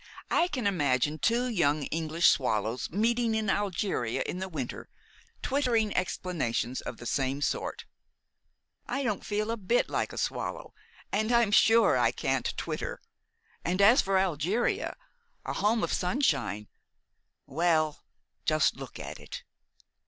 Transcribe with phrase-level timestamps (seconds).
[0.31, 4.89] I can imagine two young English swallows, meeting in Algeria in the winter,
[5.43, 7.85] twittering explanations of the same sort."
[8.87, 10.73] "I don't feel a bit like a swallow,
[11.11, 12.99] and I am sure I can't twitter,
[13.63, 14.95] and as for Algeria,
[15.45, 16.67] a home of sunshine
[17.45, 18.03] well,
[18.43, 19.43] just look at it!"